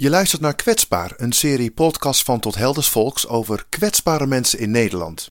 Je 0.00 0.10
luistert 0.10 0.40
naar 0.40 0.54
Kwetsbaar, 0.54 1.12
een 1.16 1.32
serie 1.32 1.70
podcast 1.70 2.22
van 2.22 2.40
Tot 2.40 2.54
Helders 2.54 2.88
Volks 2.88 3.26
over 3.26 3.66
kwetsbare 3.68 4.26
mensen 4.26 4.58
in 4.58 4.70
Nederland. 4.70 5.26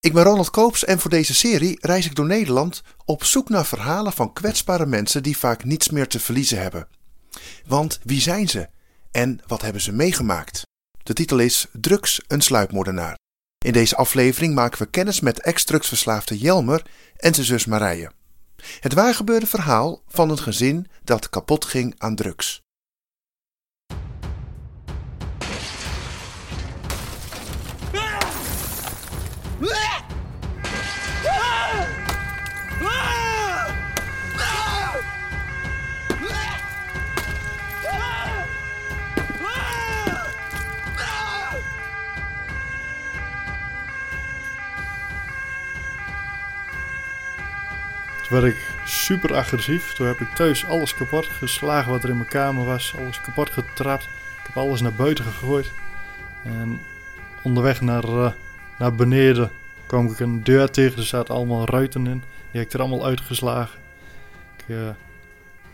Ik 0.00 0.12
ben 0.12 0.22
Ronald 0.22 0.50
Koops 0.50 0.84
en 0.84 0.98
voor 0.98 1.10
deze 1.10 1.34
serie 1.34 1.78
reis 1.80 2.06
ik 2.06 2.14
door 2.14 2.26
Nederland 2.26 2.82
op 3.04 3.24
zoek 3.24 3.48
naar 3.48 3.66
verhalen 3.66 4.12
van 4.12 4.32
kwetsbare 4.32 4.86
mensen 4.86 5.22
die 5.22 5.36
vaak 5.36 5.64
niets 5.64 5.88
meer 5.88 6.08
te 6.08 6.20
verliezen 6.20 6.60
hebben. 6.60 6.88
Want 7.66 8.00
wie 8.02 8.20
zijn 8.20 8.48
ze 8.48 8.68
en 9.10 9.40
wat 9.46 9.62
hebben 9.62 9.82
ze 9.82 9.92
meegemaakt? 9.92 10.62
De 11.02 11.12
titel 11.12 11.38
is 11.38 11.66
Drugs, 11.72 12.20
een 12.26 12.42
sluipmoordenaar. 12.42 13.18
In 13.64 13.72
deze 13.72 13.96
aflevering 13.96 14.54
maken 14.54 14.78
we 14.78 14.90
kennis 14.90 15.20
met 15.20 15.40
ex-drugsverslaafde 15.40 16.38
Jelmer 16.38 16.86
en 17.16 17.34
zijn 17.34 17.46
zus 17.46 17.64
Marije. 17.64 18.12
Het 18.80 18.94
waargebeurde 18.94 19.46
verhaal 19.46 20.02
van 20.08 20.30
een 20.30 20.38
gezin 20.38 20.86
dat 21.04 21.28
kapot 21.28 21.64
ging 21.64 21.94
aan 21.98 22.14
drugs. 22.14 22.60
Werd 48.30 48.44
ik 48.44 48.56
super 48.84 49.34
agressief. 49.34 49.92
Toen 49.92 50.06
heb 50.06 50.20
ik 50.20 50.28
thuis 50.34 50.66
alles 50.66 50.94
kapot 50.94 51.26
geslagen 51.26 51.90
wat 51.90 52.02
er 52.02 52.08
in 52.08 52.16
mijn 52.16 52.28
kamer 52.28 52.64
was. 52.64 52.94
Alles 52.98 53.20
kapot 53.20 53.50
getrapt. 53.50 54.04
Ik 54.04 54.46
heb 54.46 54.56
alles 54.56 54.80
naar 54.80 54.92
buiten 54.92 55.24
gegooid. 55.24 55.72
En 56.44 56.80
onderweg 57.42 57.80
naar, 57.80 58.04
uh, 58.04 58.30
naar 58.80 58.94
beneden 58.94 59.50
kwam 59.86 60.06
ik 60.06 60.20
een 60.20 60.44
deur 60.44 60.70
tegen. 60.70 60.98
Er 60.98 61.04
zaten 61.04 61.34
allemaal 61.34 61.64
ruiten 61.64 62.06
in. 62.06 62.22
Die 62.50 62.60
heb 62.60 62.62
ik 62.62 62.72
er 62.72 62.80
allemaal 62.80 63.04
uitgeslagen. 63.04 63.80
Ik 64.56 64.64
uh, 64.68 64.88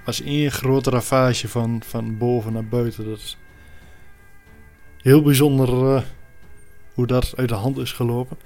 was 0.05 0.23
één 0.23 0.53
grote 0.53 0.91
ravage 0.91 1.49
van, 1.49 1.83
van 1.87 2.19
boven 2.19 2.53
naar 2.53 2.65
buiten. 2.65 3.05
Dat 3.05 3.19
is 3.19 3.37
heel 5.03 5.23
bijzonder 5.23 5.69
uh, 5.69 6.03
hoe 6.95 7.07
dat 7.07 7.33
uit 7.37 7.49
de 7.49 7.55
hand 7.55 7.79
is 7.79 7.93
gelopen. 7.93 8.37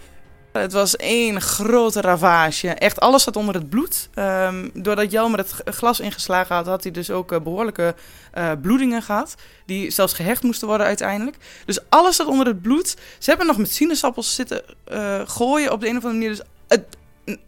Het 0.53 0.73
was 0.73 0.97
één 0.97 1.41
grote 1.41 2.01
ravage. 2.01 2.69
Echt 2.69 3.01
alles 3.01 3.23
zat 3.23 3.37
onder 3.37 3.55
het 3.55 3.69
bloed. 3.69 4.09
Um, 4.15 4.71
doordat 4.75 5.11
Jelmer 5.11 5.39
het 5.39 5.55
glas 5.65 6.01
ingeslagen 6.01 6.55
had, 6.55 6.67
had 6.67 6.83
hij 6.83 6.93
dus 6.93 7.11
ook 7.11 7.33
uh, 7.33 7.41
behoorlijke 7.41 7.95
uh, 8.39 8.51
bloedingen 8.63 9.03
gehad. 9.03 9.35
Die 9.67 9.91
zelfs 9.91 10.13
gehecht 10.13 10.43
moesten 10.43 10.69
worden 10.69 10.87
uiteindelijk. 10.87 11.37
Dus 11.65 11.79
alles 11.89 12.17
zat 12.17 12.27
onder 12.27 12.47
het 12.47 12.63
bloed. 12.63 12.97
Ze 13.19 13.31
hebben 13.31 13.47
nog 13.47 13.57
met 13.57 13.73
sinaasappels 13.73 14.35
zitten 14.35 14.63
uh, 14.93 15.21
gooien 15.25 15.73
op 15.73 15.81
de 15.81 15.89
een 15.89 15.97
of 15.97 16.05
andere 16.05 16.23
manier. 16.23 16.45
Dus 16.69 16.81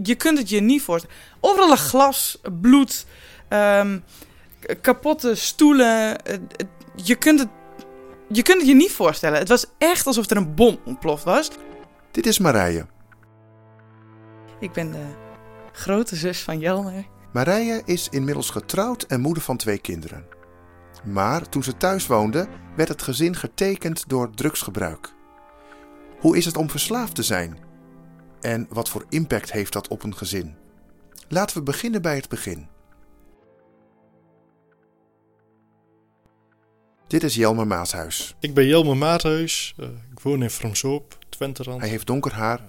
je 0.03 0.15
kunt 0.15 0.39
het 0.39 0.49
je 0.49 0.61
niet 0.61 0.83
voorstellen. 0.83 1.17
Overal 1.41 1.77
glas, 1.77 2.39
bloed, 2.61 3.07
um, 3.49 4.05
kapotte 4.81 5.35
stoelen. 5.35 6.17
je, 6.95 7.15
kunt 7.15 7.41
het, 7.41 7.49
je 8.29 8.43
kunt 8.43 8.59
het 8.59 8.69
je 8.69 8.75
niet 8.75 8.93
voorstellen. 8.93 9.39
Het 9.39 9.49
was 9.49 9.67
echt 9.79 10.07
alsof 10.07 10.31
er 10.31 10.37
een 10.37 10.55
bom 10.55 10.79
ontploft 10.85 11.25
was. 11.25 11.51
Dit 12.13 12.27
is 12.27 12.39
Marije. 12.39 12.87
Ik 14.61 14.73
ben 14.73 14.91
de 14.91 15.07
grote 15.73 16.17
zus 16.17 16.43
van 16.43 16.59
Jelmer. 16.59 17.07
Marije 17.33 17.83
is 17.85 18.09
inmiddels 18.09 18.51
getrouwd 18.51 19.03
en 19.03 19.21
moeder 19.21 19.43
van 19.43 19.57
twee 19.57 19.79
kinderen. 19.79 20.27
Maar 21.05 21.49
toen 21.49 21.63
ze 21.63 21.77
thuis 21.77 22.07
woonde, 22.07 22.49
werd 22.77 22.89
het 22.89 23.03
gezin 23.03 23.37
getekend 23.37 24.09
door 24.09 24.31
drugsgebruik. 24.31 25.13
Hoe 26.21 26.37
is 26.37 26.45
het 26.45 26.57
om 26.57 26.71
verslaafd 26.71 27.15
te 27.15 27.23
zijn? 27.23 27.59
En 28.41 28.67
wat 28.69 28.89
voor 28.89 29.05
impact 29.09 29.53
heeft 29.53 29.73
dat 29.73 29.89
op 29.89 30.03
een 30.03 30.17
gezin? 30.17 30.57
Laten 31.29 31.57
we 31.57 31.63
beginnen 31.63 32.03
bij 32.03 32.17
het 32.17 32.29
begin. 32.29 32.69
Dit 37.13 37.23
is 37.23 37.35
Jelmer 37.35 37.67
Maathuis. 37.67 38.35
Ik 38.41 38.55
ben 38.55 38.67
Jelmer 38.67 38.97
Maathuis. 38.97 39.75
Uh, 39.77 39.87
ik 39.87 40.21
woon 40.21 40.43
in 40.43 40.51
Fromsoop, 40.51 41.19
Twenterand. 41.29 41.81
Hij 41.81 41.89
heeft 41.89 42.07
donker 42.07 42.33
haar, 42.33 42.61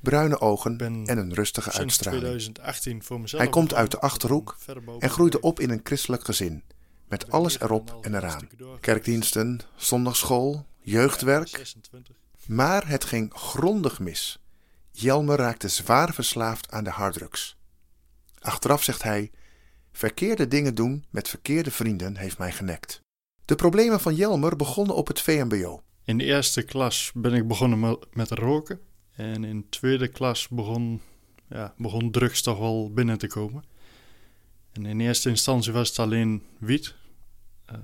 bruine 0.00 0.40
ogen 0.40 0.78
en 0.78 1.18
een 1.18 1.34
rustige 1.34 1.72
uitstraling. 1.72 2.22
2018 2.22 3.02
voor 3.02 3.20
mezelf 3.20 3.42
Hij 3.42 3.50
komt 3.50 3.74
uit 3.74 3.90
de 3.90 4.00
Achterhoek 4.00 4.56
en 4.98 5.10
groeide 5.10 5.40
op 5.40 5.60
in 5.60 5.70
een 5.70 5.80
christelijk 5.84 6.24
gezin. 6.24 6.62
Met 7.08 7.30
alles 7.30 7.60
erop 7.60 7.98
en 8.00 8.14
eraan. 8.14 8.48
Kerkdiensten, 8.80 9.60
zondagsschool, 9.76 10.66
jeugdwerk. 10.80 11.74
Maar 12.46 12.88
het 12.88 13.04
ging 13.04 13.32
grondig 13.34 13.98
mis. 13.98 14.42
Jelmer 14.90 15.36
raakte 15.36 15.68
zwaar 15.68 16.14
verslaafd 16.14 16.70
aan 16.70 16.84
de 16.84 16.90
harddrugs. 16.90 17.56
Achteraf 18.38 18.82
zegt 18.82 19.02
hij: 19.02 19.30
Verkeerde 19.92 20.48
dingen 20.48 20.74
doen 20.74 21.04
met 21.10 21.28
verkeerde 21.28 21.70
vrienden 21.70 22.16
heeft 22.16 22.38
mij 22.38 22.52
genekt. 22.52 23.02
De 23.50 23.56
problemen 23.56 24.00
van 24.00 24.14
Jelmer 24.14 24.56
begonnen 24.56 24.96
op 24.96 25.06
het 25.06 25.20
VMBO. 25.20 25.82
In 26.04 26.18
de 26.18 26.24
eerste 26.24 26.62
klas 26.62 27.10
ben 27.14 27.34
ik 27.34 27.48
begonnen 27.48 27.98
met 28.12 28.30
roken. 28.30 28.80
En 29.10 29.44
in 29.44 29.60
de 29.60 29.68
tweede 29.68 30.08
klas 30.08 30.48
begon, 30.48 31.00
ja, 31.48 31.74
begon 31.76 32.10
drugs 32.10 32.42
toch 32.42 32.58
wel 32.58 32.92
binnen 32.92 33.18
te 33.18 33.26
komen. 33.26 33.64
En 34.72 34.86
in 34.86 35.00
eerste 35.00 35.28
instantie 35.28 35.72
was 35.72 35.88
het 35.88 35.98
alleen 35.98 36.42
wiet. 36.58 36.94
Uh, 37.72 37.78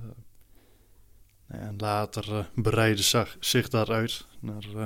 en 1.47 1.75
later 1.79 2.29
uh, 2.29 2.45
breidde 2.55 3.27
zich 3.41 3.69
daaruit 3.69 4.27
naar 4.41 4.67
uh, 4.75 4.85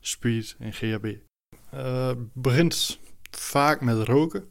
speed 0.00 0.56
en 0.58 0.72
GHB. 0.72 1.14
begint 2.32 2.98
vaak 3.30 3.80
met 3.80 4.08
roken. 4.08 4.48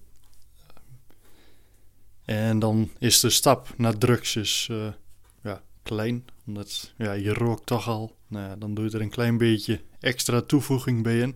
En 2.26 2.60
dan 2.60 2.92
is 3.00 3.20
de 3.20 3.30
stap 3.30 3.74
naar 3.78 3.98
drugs 3.98 4.36
is, 4.36 4.70
klein. 5.86 6.26
Omdat 6.48 6.94
ja, 6.98 7.12
je 7.12 7.34
rookt 7.34 7.66
toch 7.66 7.88
al. 7.88 8.16
Nou 8.28 8.58
dan 8.58 8.74
doe 8.74 8.86
je 8.86 8.92
er 8.92 9.02
een 9.02 9.10
klein 9.10 9.38
beetje 9.38 9.82
extra 10.00 10.42
toevoeging 10.42 11.04
bij 11.04 11.20
in. 11.20 11.36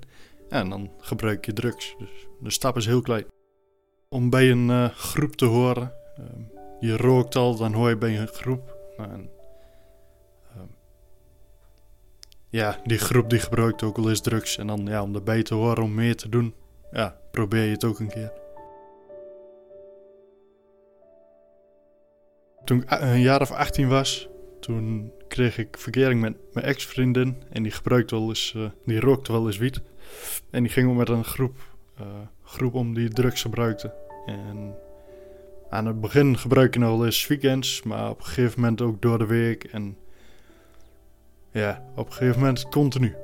En 0.50 0.70
dan 0.70 0.92
gebruik 1.00 1.46
je 1.46 1.54
drugs. 1.54 1.96
Dus 2.00 2.10
de 2.40 2.50
stap 2.50 2.78
is 2.78 2.86
heel 2.86 3.02
klein. 3.02 3.26
Om 4.10 4.30
bij 4.30 4.52
een 4.52 4.70
uh, 4.70 4.90
groep 4.90 5.36
te 5.36 5.46
horen. 5.46 5.94
Uh, 6.20 6.26
je 6.80 6.98
rookt 6.98 7.36
al, 7.36 7.56
dan 7.56 7.74
hoor 7.74 7.90
je 7.90 7.98
bij 7.98 8.20
een 8.20 8.28
groep. 8.28 8.78
En, 8.98 9.30
uh, 10.56 10.62
ja, 12.50 12.80
die 12.84 12.98
groep 12.98 13.30
die 13.30 13.40
gebruikt 13.40 13.84
ook 13.84 13.98
wel 13.98 14.10
eens 14.10 14.22
drugs. 14.22 14.58
En 14.58 14.68
dan 14.68 14.86
ja, 14.86 15.02
om 15.02 15.16
erbij 15.16 15.44
te 15.44 15.54
horen, 15.54 15.84
om 15.84 15.94
meer 15.94 16.16
te 16.16 16.30
doen. 16.30 16.54
Ja, 16.92 17.18
probeer 17.32 17.64
je 17.64 17.72
het 17.72 17.84
ook 17.84 18.00
een 18.00 18.10
keer. 18.10 18.32
Toen 22.64 22.82
ik 22.82 22.92
een 22.92 23.22
jaar 23.22 23.42
of 23.42 23.52
18 23.52 23.88
was, 23.88 24.30
toen 24.60 25.12
kreeg 25.28 25.58
ik 25.58 25.78
verkering 25.78 26.22
met 26.22 26.36
mijn 26.54 26.66
ex-vriendin. 26.66 27.36
En 27.50 27.64
die 27.64 27.72
gebruikte 27.72 28.16
wel 28.16 28.28
eens, 28.30 28.54
uh, 28.58 28.70
die 28.86 29.00
rookte 29.00 29.32
wel 29.32 29.48
eens 29.48 29.58
wiet. 29.58 29.82
En 30.50 30.64
die 30.64 30.72
ging 30.72 30.90
ook 30.90 30.98
met 30.98 31.10
een 31.10 31.24
groep, 31.24 31.58
uh, 32.00 32.08
groep 32.44 32.74
om 32.74 32.94
die 32.94 33.10
drugs 33.10 33.42
gebruikte. 33.42 33.94
En 34.26 34.76
aan 35.70 35.86
het 35.86 36.02
begin 36.02 36.38
gebruik 36.38 36.74
je 36.74 36.80
nog 36.80 36.90
wel 36.90 37.06
eens 37.06 37.28
weekends, 37.28 37.84
maar 37.84 38.10
op 38.10 38.20
een 38.20 38.26
gegeven 38.26 38.60
moment 38.60 38.82
ook 38.82 39.02
door 39.02 39.18
de 39.18 39.26
week. 39.26 39.64
En 39.64 39.98
ja, 41.52 41.84
op 41.96 42.06
een 42.06 42.14
gegeven 42.14 42.40
moment 42.40 42.70
continu. 42.70 43.16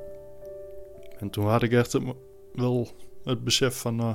En 1.18 1.30
toen 1.30 1.46
had 1.46 1.62
ik 1.62 1.72
echt 1.72 1.98
wel 2.52 2.88
het 3.24 3.44
besef 3.44 3.78
van, 3.78 4.00
uh, 4.00 4.14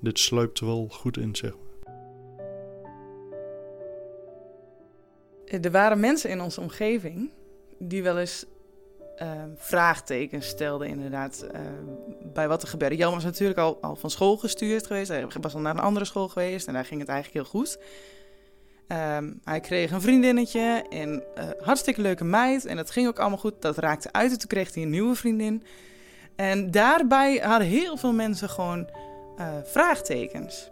dit 0.00 0.18
sluipt 0.18 0.60
wel 0.60 0.88
goed 0.90 1.16
in, 1.16 1.36
zeg 1.36 1.50
maar. 1.50 1.69
Er 5.50 5.70
waren 5.70 6.00
mensen 6.00 6.30
in 6.30 6.40
onze 6.40 6.60
omgeving 6.60 7.30
die 7.78 8.02
wel 8.02 8.18
eens 8.18 8.44
uh, 9.22 9.28
vraagtekens 9.56 10.46
stelden, 10.46 10.88
inderdaad, 10.88 11.46
uh, 11.54 11.60
bij 12.32 12.48
wat 12.48 12.62
er 12.62 12.68
gebeurde. 12.68 12.96
Jan 12.96 13.14
was 13.14 13.24
natuurlijk 13.24 13.58
al, 13.58 13.78
al 13.80 13.96
van 13.96 14.10
school 14.10 14.36
gestuurd 14.36 14.86
geweest. 14.86 15.08
Hij 15.08 15.26
was 15.40 15.54
al 15.54 15.60
naar 15.60 15.74
een 15.74 15.80
andere 15.80 16.04
school 16.04 16.28
geweest 16.28 16.66
en 16.66 16.72
daar 16.72 16.84
ging 16.84 17.00
het 17.00 17.08
eigenlijk 17.08 17.46
heel 17.46 17.60
goed. 17.60 17.78
Um, 19.16 19.40
hij 19.44 19.60
kreeg 19.60 19.90
een 19.90 20.00
vriendinnetje 20.00 20.84
en 20.90 21.22
uh, 21.38 21.44
hartstikke 21.60 22.00
leuke 22.00 22.24
meid. 22.24 22.64
En 22.64 22.76
dat 22.76 22.90
ging 22.90 23.08
ook 23.08 23.18
allemaal 23.18 23.38
goed. 23.38 23.62
Dat 23.62 23.78
raakte 23.78 24.12
uit 24.12 24.32
en 24.32 24.38
toen 24.38 24.48
kreeg 24.48 24.74
hij 24.74 24.82
een 24.82 24.90
nieuwe 24.90 25.14
vriendin. 25.14 25.62
En 26.36 26.70
daarbij 26.70 27.36
hadden 27.36 27.68
heel 27.68 27.96
veel 27.96 28.12
mensen 28.12 28.48
gewoon 28.48 28.88
vraagtekens. 29.64 30.70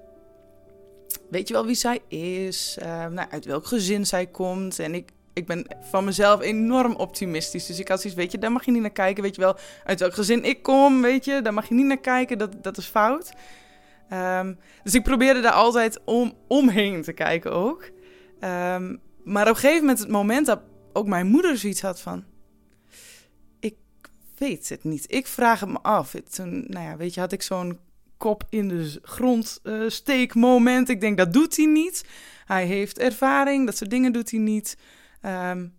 Weet 1.30 1.48
je 1.48 1.54
wel 1.54 1.66
wie 1.66 1.74
zij 1.74 2.00
is? 2.08 2.76
nou, 3.10 3.26
uit 3.30 3.44
welk 3.44 3.66
gezin 3.66 4.06
zij 4.06 4.26
komt? 4.26 4.78
En 4.78 4.94
ik, 4.94 5.10
ik 5.32 5.46
ben 5.46 5.66
van 5.80 6.04
mezelf 6.04 6.40
enorm 6.40 6.94
optimistisch. 6.94 7.66
Dus 7.66 7.78
ik 7.78 7.88
had 7.88 8.00
zoiets, 8.00 8.18
weet 8.18 8.32
je, 8.32 8.38
daar 8.38 8.52
mag 8.52 8.64
je 8.64 8.70
niet 8.70 8.80
naar 8.80 8.90
kijken. 8.90 9.22
Weet 9.22 9.34
je 9.34 9.40
wel, 9.40 9.56
uit 9.84 10.00
welk 10.00 10.14
gezin 10.14 10.44
ik 10.44 10.62
kom, 10.62 11.02
weet 11.02 11.24
je, 11.24 11.42
daar 11.42 11.54
mag 11.54 11.68
je 11.68 11.74
niet 11.74 11.86
naar 11.86 12.00
kijken. 12.00 12.38
Dat, 12.38 12.62
dat 12.62 12.76
is 12.76 12.86
fout. 12.86 13.32
Um, 14.12 14.58
dus 14.82 14.94
ik 14.94 15.02
probeerde 15.02 15.40
daar 15.40 15.52
altijd 15.52 16.00
om, 16.04 16.32
omheen 16.46 17.02
te 17.02 17.12
kijken 17.12 17.52
ook. 17.52 17.90
Um, 18.40 19.00
maar 19.24 19.48
op 19.48 19.54
een 19.54 19.60
gegeven 19.60 19.80
moment, 19.80 19.98
het 19.98 20.08
moment 20.08 20.46
dat 20.46 20.60
ook 20.92 21.06
mijn 21.06 21.26
moeder 21.26 21.58
zoiets 21.58 21.80
had 21.80 22.00
van... 22.00 22.24
Ik 23.60 23.76
weet 24.34 24.68
het 24.68 24.84
niet. 24.84 25.12
Ik 25.12 25.26
vraag 25.26 25.60
het 25.60 25.68
me 25.68 25.78
af. 25.82 26.14
Toen, 26.30 26.64
nou 26.68 26.84
ja, 26.84 26.96
weet 26.96 27.14
je, 27.14 27.20
had 27.20 27.32
ik 27.32 27.42
zo'n 27.42 27.78
kop 28.18 28.44
in 28.48 28.68
de 28.68 28.98
grond 29.02 29.60
uh, 29.62 29.88
steek 29.88 30.34
moment. 30.34 30.88
Ik 30.88 31.00
denk, 31.00 31.16
dat 31.16 31.32
doet 31.32 31.56
hij 31.56 31.66
niet. 31.66 32.04
Hij 32.44 32.66
heeft 32.66 32.98
ervaring, 32.98 33.66
dat 33.66 33.76
soort 33.76 33.90
dingen 33.90 34.12
doet 34.12 34.30
hij 34.30 34.40
niet. 34.40 34.76
Um, 35.22 35.74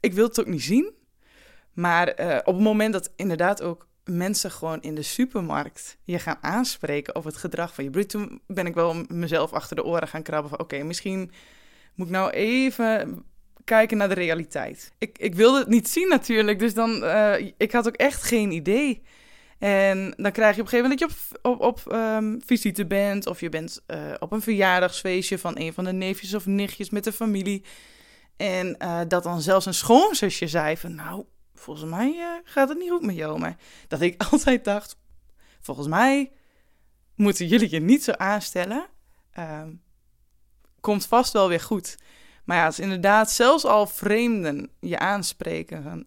ik 0.00 0.12
wil 0.12 0.26
het 0.26 0.40
ook 0.40 0.46
niet 0.46 0.62
zien. 0.62 0.92
Maar 1.72 2.20
uh, 2.20 2.36
op 2.44 2.54
het 2.54 2.62
moment 2.62 2.92
dat 2.92 3.12
inderdaad 3.16 3.62
ook 3.62 3.88
mensen 4.04 4.50
gewoon 4.50 4.80
in 4.80 4.94
de 4.94 5.02
supermarkt 5.02 5.98
je 6.04 6.18
gaan 6.18 6.38
aanspreken 6.40 7.14
over 7.14 7.30
het 7.30 7.40
gedrag 7.40 7.74
van 7.74 7.84
je 7.84 7.90
broer, 7.90 8.06
toen 8.06 8.40
ben 8.46 8.66
ik 8.66 8.74
wel 8.74 9.04
mezelf 9.08 9.52
achter 9.52 9.76
de 9.76 9.84
oren 9.84 10.08
gaan 10.08 10.22
krabben 10.22 10.50
van 10.50 10.60
oké, 10.60 10.82
misschien 10.82 11.30
moet 11.94 12.06
ik 12.06 12.12
nou 12.12 12.30
even 12.30 13.24
kijken 13.64 13.96
naar 13.96 14.08
de 14.08 14.14
realiteit. 14.14 14.92
Ik, 14.98 15.18
ik 15.18 15.34
wilde 15.34 15.58
het 15.58 15.68
niet 15.68 15.88
zien 15.88 16.08
natuurlijk, 16.08 16.58
dus 16.58 16.74
dan, 16.74 17.04
uh, 17.04 17.52
ik 17.56 17.72
had 17.72 17.86
ook 17.86 17.96
echt 17.96 18.22
geen 18.22 18.50
idee. 18.50 19.02
En 19.60 20.14
dan 20.16 20.32
krijg 20.32 20.54
je 20.54 20.60
op 20.60 20.72
een 20.72 20.72
gegeven 20.72 20.90
moment 20.90 21.00
dat 21.00 21.10
je 21.10 21.38
op, 21.42 21.60
op, 21.60 21.86
op 21.86 21.92
um, 21.92 22.40
visite 22.44 22.86
bent, 22.86 23.26
of 23.26 23.40
je 23.40 23.48
bent 23.48 23.82
uh, 23.86 24.14
op 24.18 24.32
een 24.32 24.42
verjaardagsfeestje 24.42 25.38
van 25.38 25.58
een 25.58 25.72
van 25.72 25.84
de 25.84 25.92
neefjes 25.92 26.34
of 26.34 26.46
nichtjes 26.46 26.90
met 26.90 27.04
de 27.04 27.12
familie. 27.12 27.64
En 28.36 28.76
uh, 28.78 29.00
dat 29.08 29.22
dan 29.22 29.40
zelfs 29.40 29.66
een 29.66 29.74
schoonzusje 29.74 30.48
zei 30.48 30.76
van, 30.76 30.94
nou, 30.94 31.24
volgens 31.54 31.90
mij 31.90 32.14
uh, 32.16 32.26
gaat 32.44 32.68
het 32.68 32.78
niet 32.78 32.90
goed 32.90 33.06
met 33.06 33.14
jou. 33.14 33.38
Maar 33.38 33.56
dat 33.88 34.00
ik 34.00 34.22
altijd 34.30 34.64
dacht, 34.64 34.98
volgens 35.60 35.88
mij 35.88 36.32
moeten 37.14 37.46
jullie 37.46 37.70
je 37.70 37.80
niet 37.80 38.04
zo 38.04 38.12
aanstellen. 38.12 38.86
Uh, 39.38 39.62
komt 40.80 41.06
vast 41.06 41.32
wel 41.32 41.48
weer 41.48 41.60
goed. 41.60 41.96
Maar 42.44 42.56
ja, 42.56 42.66
als 42.66 42.78
inderdaad 42.78 43.30
zelfs 43.30 43.64
al 43.64 43.86
vreemden 43.86 44.70
je 44.80 44.98
aanspreken. 44.98 46.06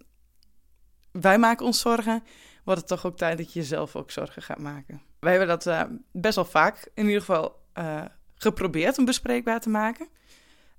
wij 1.11 1.37
maken 1.37 1.65
ons 1.65 1.79
zorgen, 1.79 2.23
wordt 2.63 2.79
het 2.79 2.89
toch 2.89 3.05
ook 3.05 3.17
tijd 3.17 3.37
dat 3.37 3.53
je 3.53 3.59
jezelf 3.59 3.95
ook 3.95 4.11
zorgen 4.11 4.41
gaat 4.41 4.59
maken. 4.59 5.01
Wij 5.19 5.31
hebben 5.31 5.49
dat 5.49 5.65
uh, 5.65 5.81
best 6.11 6.35
wel 6.35 6.45
vaak 6.45 6.89
in 6.93 7.05
ieder 7.05 7.19
geval 7.19 7.61
uh, 7.77 8.05
geprobeerd 8.35 8.97
om 8.97 9.05
bespreekbaar 9.05 9.59
te 9.59 9.69
maken. 9.69 10.07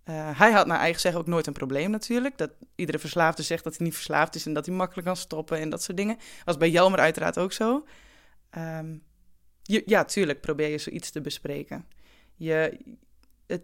Uh, 0.04 0.38
hij 0.38 0.52
had 0.52 0.66
naar 0.66 0.78
eigen 0.78 1.00
zeggen 1.00 1.20
ook 1.20 1.26
nooit 1.26 1.46
een 1.46 1.52
probleem 1.52 1.90
natuurlijk. 1.90 2.38
Dat 2.38 2.50
iedere 2.74 2.98
verslaafde 2.98 3.42
zegt 3.42 3.64
dat 3.64 3.76
hij 3.76 3.86
niet 3.86 3.94
verslaafd 3.94 4.34
is 4.34 4.46
en 4.46 4.52
dat 4.52 4.66
hij 4.66 4.74
makkelijk 4.74 5.06
kan 5.06 5.16
stoppen 5.16 5.58
en 5.58 5.70
dat 5.70 5.82
soort 5.82 5.96
dingen. 5.96 6.18
Was 6.44 6.56
bij 6.56 6.70
Jelmer 6.70 6.98
uiteraard 6.98 7.38
ook 7.38 7.52
zo. 7.52 7.86
Um, 8.58 9.02
je, 9.62 9.82
ja, 9.86 10.04
tuurlijk 10.04 10.40
probeer 10.40 10.68
je 10.68 10.78
zoiets 10.78 11.10
te 11.10 11.20
bespreken. 11.20 11.86
Je, 12.34 12.80
het, 13.46 13.62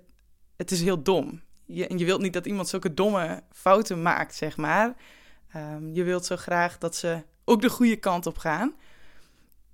het 0.57 0.71
is 0.71 0.83
heel 0.83 1.03
dom. 1.03 1.43
Je, 1.67 1.87
en 1.87 1.99
je 1.99 2.05
wilt 2.05 2.21
niet 2.21 2.33
dat 2.33 2.47
iemand 2.47 2.69
zulke 2.69 2.95
domme 2.95 3.43
fouten 3.53 4.03
maakt, 4.03 4.35
zeg 4.35 4.57
maar. 4.57 4.95
Um, 5.57 5.95
je 5.95 6.03
wilt 6.03 6.25
zo 6.25 6.37
graag 6.37 6.79
dat 6.79 6.97
ze 6.97 7.23
ook 7.51 7.61
de 7.61 7.71
goede 7.71 7.97
kant 7.97 8.27
op 8.27 8.39
gaan. 8.39 8.75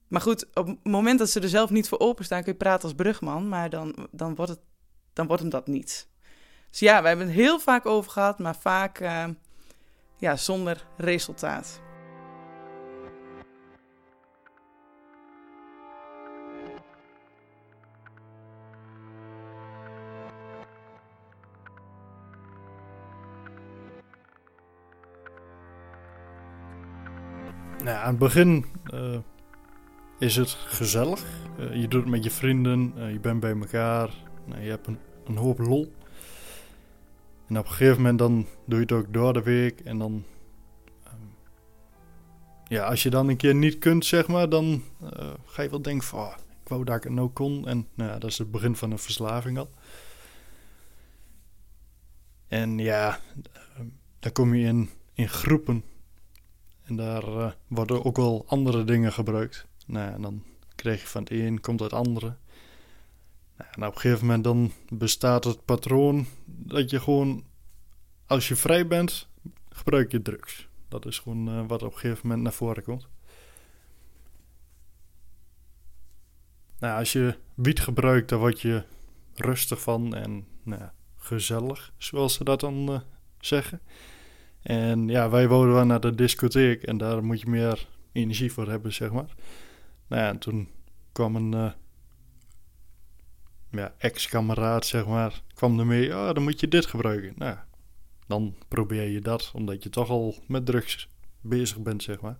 Maar 0.09 0.21
goed, 0.21 0.47
op 0.55 0.67
het 0.67 0.85
moment 0.85 1.19
dat 1.19 1.31
ze 1.31 1.41
er 1.41 1.49
zelf 1.49 1.71
niet 1.71 1.89
voor 1.89 1.99
openstaan, 1.99 2.43
kun 2.43 2.53
je 2.53 2.59
praten 2.59 2.83
als 2.83 2.95
brugman, 2.95 3.49
maar 3.49 3.71
dan, 3.71 4.09
dan, 4.11 4.35
wordt, 4.35 4.51
het, 4.51 4.61
dan 5.13 5.27
wordt 5.27 5.43
hem 5.43 5.51
dat 5.51 5.67
niet. 5.67 6.09
Dus 6.71 6.79
ja, 6.79 7.03
we 7.03 7.09
hebben 7.09 7.27
het 7.27 7.37
heel 7.37 7.61
vaak 7.61 7.87
over 7.87 8.11
gehad, 8.11 8.39
maar 8.39 8.57
vaak 8.57 9.01
uh, 9.01 9.25
ja, 10.17 10.37
zonder 10.37 10.87
resultaat. 10.97 11.81
Nou, 27.87 27.99
aan 27.99 28.09
het 28.09 28.19
begin 28.19 28.65
uh, 28.95 29.19
is 30.19 30.37
het 30.37 30.49
gezellig. 30.49 31.25
Uh, 31.59 31.81
je 31.81 31.89
doet 31.89 32.01
het 32.01 32.11
met 32.11 32.25
je 32.25 32.31
vrienden, 32.31 32.93
uh, 32.97 33.13
je 33.13 33.21
bent 33.21 33.41
bij 33.41 33.59
elkaar, 33.59 34.11
nou, 34.45 34.63
je 34.63 34.71
hebt 34.71 34.87
een, 34.87 34.99
een 35.27 35.37
hoop 35.37 35.59
lol. 35.59 35.93
En 37.47 37.59
op 37.59 37.65
een 37.65 37.71
gegeven 37.71 37.97
moment 37.97 38.19
dan 38.19 38.47
doe 38.65 38.79
je 38.79 38.85
het 38.85 38.93
ook 38.93 39.13
door 39.13 39.33
de 39.33 39.43
week. 39.43 39.81
En 39.81 39.99
dan. 39.99 40.25
Um, 41.07 41.35
ja, 42.65 42.85
als 42.85 43.03
je 43.03 43.11
dan 43.11 43.29
een 43.29 43.37
keer 43.37 43.55
niet 43.55 43.79
kunt, 43.79 44.05
zeg 44.05 44.27
maar, 44.27 44.49
dan 44.49 44.83
ga 45.45 45.63
je 45.63 45.71
wel 45.71 45.83
denken 45.83 46.07
van. 46.07 46.19
Oh, 46.19 46.35
ik 46.63 46.69
wou 46.69 46.85
dat 46.85 46.97
ik 46.97 47.03
het 47.03 47.13
nou 47.13 47.29
kon. 47.29 47.67
En 47.67 47.89
nou 47.95 48.19
dat 48.19 48.31
is 48.31 48.39
het 48.39 48.51
begin 48.51 48.77
van 48.77 48.91
een 48.91 48.99
verslaving 48.99 49.59
al. 49.59 49.71
En 52.49 52.79
ja, 52.79 53.21
uh, 53.79 53.85
dan 54.19 54.33
kom 54.33 54.55
je 54.55 54.67
in, 54.67 54.91
in 55.15 55.29
groepen. 55.29 55.85
En 56.87 56.97
daar 56.97 57.29
uh, 57.29 57.51
worden 57.67 58.05
ook 58.05 58.17
wel 58.17 58.45
andere 58.47 58.85
dingen 58.85 59.13
gebruikt. 59.13 59.67
Nou, 59.87 60.13
en 60.13 60.23
dan 60.23 60.43
krijg 60.75 61.01
je 61.01 61.07
van 61.07 61.23
het 61.23 61.31
een, 61.31 61.61
komt 61.61 61.81
het 61.81 61.93
andere. 61.93 62.37
Nou, 63.57 63.71
en 63.71 63.87
op 63.87 63.95
een 63.95 64.01
gegeven 64.01 64.27
moment 64.27 64.45
dan 64.45 64.73
bestaat 64.89 65.45
het 65.45 65.65
patroon 65.65 66.27
dat 66.45 66.91
je 66.91 67.01
gewoon, 67.01 67.45
als 68.27 68.49
je 68.49 68.57
vrij 68.57 68.87
bent, 68.87 69.29
gebruik 69.69 70.13
je 70.13 70.23
drugs. 70.23 70.69
Dat 70.89 71.07
is 71.07 71.19
gewoon 71.19 71.49
uh, 71.49 71.67
wat 71.67 71.83
op 71.83 71.93
een 71.93 71.99
gegeven 71.99 72.21
moment 72.23 72.43
naar 72.43 72.53
voren 72.53 72.83
komt. 72.83 73.09
Nou, 76.79 76.99
als 76.99 77.13
je 77.13 77.39
wiet 77.55 77.81
gebruikt, 77.81 78.29
dan 78.29 78.39
word 78.39 78.61
je 78.61 78.85
rustig 79.35 79.81
van 79.81 80.15
en 80.15 80.47
nou, 80.63 80.83
gezellig, 81.17 81.93
zoals 81.97 82.35
ze 82.35 82.45
dat 82.45 82.61
dan 82.61 82.93
uh, 82.93 83.01
zeggen. 83.41 83.81
En 84.67 85.09
ja, 85.09 85.31
wij 85.31 85.49
wouden 85.49 85.75
wel 85.75 85.85
naar 85.85 86.01
de 86.01 86.15
discotheek 86.15 86.83
en 86.83 86.97
daar 86.99 87.25
moet 87.25 87.41
je 87.41 87.51
meer 87.51 87.89
energie 88.13 88.53
voor 88.53 88.69
hebben, 88.69 88.93
zeg 88.93 89.13
maar. 89.13 89.35
Nou 90.07 90.23
ja, 90.23 90.29
en 90.29 90.39
toen 90.39 90.69
kwam 91.13 91.37
een 91.37 91.53
uh, 91.53 91.73
ja, 93.71 93.95
ex-kameraad, 93.99 94.87
zeg 94.87 95.07
maar, 95.07 95.43
kwam 95.55 95.79
ermee, 95.79 96.15
oh, 96.15 96.35
dan 96.35 96.43
moet 96.43 96.61
je 96.61 96.69
dit 96.69 96.87
gebruiken. 96.87 97.33
Nou, 97.37 97.57
dan 98.27 98.55
probeer 98.69 99.09
je 99.09 99.21
dat, 99.21 99.51
omdat 99.55 99.83
je 99.83 99.89
toch 99.89 100.11
al 100.11 100.35
met 100.47 100.67
drugs 100.67 101.09
bezig 101.41 101.79
bent, 101.79 102.03
zeg 102.03 102.21
maar. 102.21 102.39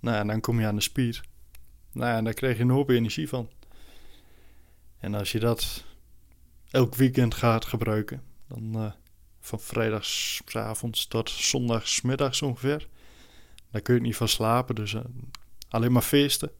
Nou, 0.00 0.16
en 0.16 0.26
dan 0.26 0.40
kom 0.40 0.60
je 0.60 0.66
aan 0.66 0.76
de 0.76 0.82
speed. 0.82 1.20
Nou, 1.92 2.16
en 2.16 2.24
daar 2.24 2.34
krijg 2.34 2.56
je 2.56 2.62
een 2.62 2.70
hoop 2.70 2.88
energie 2.88 3.28
van. 3.28 3.50
En 4.98 5.14
als 5.14 5.32
je 5.32 5.40
dat 5.40 5.84
elk 6.70 6.94
weekend 6.94 7.34
gaat 7.34 7.64
gebruiken, 7.64 8.22
dan 8.48 8.72
uh, 8.76 8.92
van 9.44 9.60
vrijdagsavonds 9.60 11.06
tot 11.06 11.30
zondagsmiddags 11.30 12.42
ongeveer, 12.42 12.88
dan 13.70 13.82
kun 13.82 13.94
je 13.94 14.00
niet 14.00 14.16
van 14.16 14.28
slapen, 14.28 14.74
dus 14.74 14.92
uh, 14.92 15.00
alleen 15.68 15.92
maar 15.92 16.02
feesten. 16.02 16.50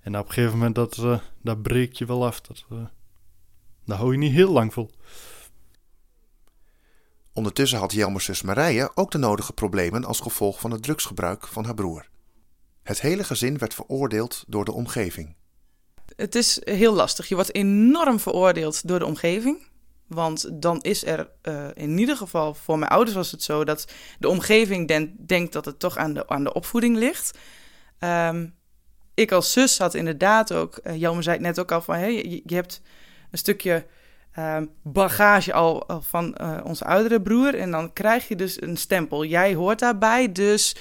En 0.00 0.18
op 0.18 0.26
een 0.26 0.32
gegeven 0.32 0.58
moment, 0.58 0.74
dat, 0.74 0.96
uh, 0.96 1.18
dat 1.42 1.62
breekt 1.62 1.98
je 1.98 2.04
wel 2.04 2.26
af. 2.26 2.40
Dat, 2.40 2.64
uh, 2.72 2.78
daar 3.84 3.98
hou 3.98 4.12
je 4.12 4.18
niet 4.18 4.32
heel 4.32 4.52
lang 4.52 4.72
vol. 4.72 4.90
Ondertussen 7.32 7.78
had 7.78 7.92
Jelmers 7.92 8.24
zus 8.24 8.42
Marije 8.42 8.90
ook 8.94 9.10
de 9.10 9.18
nodige 9.18 9.52
problemen 9.52 10.04
als 10.04 10.20
gevolg 10.20 10.60
van 10.60 10.70
het 10.70 10.82
drugsgebruik 10.82 11.46
van 11.46 11.64
haar 11.64 11.74
broer. 11.74 12.08
Het 12.82 13.00
hele 13.00 13.24
gezin 13.24 13.58
werd 13.58 13.74
veroordeeld 13.74 14.44
door 14.46 14.64
de 14.64 14.72
omgeving. 14.72 15.34
Het 16.16 16.34
is 16.34 16.60
heel 16.64 16.94
lastig. 16.94 17.28
Je 17.28 17.34
wordt 17.34 17.54
enorm 17.54 18.20
veroordeeld 18.20 18.88
door 18.88 18.98
de 18.98 19.06
omgeving. 19.06 19.72
Want 20.14 20.62
dan 20.62 20.80
is 20.80 21.04
er 21.04 21.28
uh, 21.42 21.66
in 21.74 21.98
ieder 21.98 22.16
geval, 22.16 22.54
voor 22.54 22.78
mijn 22.78 22.90
ouders 22.90 23.16
was 23.16 23.30
het 23.30 23.42
zo, 23.42 23.64
dat 23.64 23.92
de 24.18 24.28
omgeving 24.28 24.88
den, 24.88 25.16
denkt 25.26 25.52
dat 25.52 25.64
het 25.64 25.78
toch 25.78 25.96
aan 25.96 26.14
de, 26.14 26.28
aan 26.28 26.44
de 26.44 26.52
opvoeding 26.52 26.96
ligt. 26.96 27.38
Um, 27.98 28.54
ik 29.14 29.32
als 29.32 29.52
zus 29.52 29.78
had 29.78 29.94
inderdaad 29.94 30.52
ook, 30.52 30.80
uh, 30.84 31.20
zei 31.20 31.30
het 31.30 31.40
net 31.40 31.60
ook 31.60 31.72
al 31.72 31.82
van, 31.82 31.94
hey, 31.94 32.14
je, 32.14 32.42
je 32.44 32.54
hebt 32.54 32.80
een 33.30 33.38
stukje 33.38 33.86
uh, 34.38 34.56
bagage 34.82 35.52
al, 35.52 35.86
van 36.00 36.38
uh, 36.40 36.60
onze 36.64 36.84
oudere 36.84 37.22
broer 37.22 37.54
en 37.54 37.70
dan 37.70 37.92
krijg 37.92 38.28
je 38.28 38.36
dus 38.36 38.62
een 38.62 38.76
stempel. 38.76 39.24
Jij 39.24 39.54
hoort 39.54 39.78
daarbij, 39.78 40.32
dus 40.32 40.76